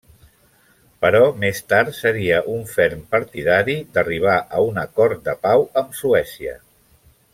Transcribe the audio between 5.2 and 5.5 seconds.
de